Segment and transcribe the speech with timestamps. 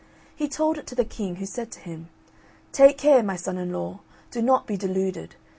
[0.35, 2.09] He told it to the King, who said to him,
[2.71, 3.99] "Take care, my son in law;
[4.31, 5.35] do not be deluded.